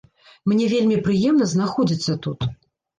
Мне 0.51 0.69
вельмі 0.71 0.97
прыемна 1.09 1.51
знаходзіцца 1.55 2.21
тут. 2.29 2.53